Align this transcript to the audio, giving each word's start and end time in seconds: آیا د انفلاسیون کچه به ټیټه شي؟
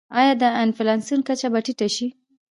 آیا 0.19 0.33
د 0.41 0.43
انفلاسیون 0.63 1.21
کچه 1.27 1.47
به 1.53 1.59
ټیټه 1.65 1.87
شي؟ 1.95 2.07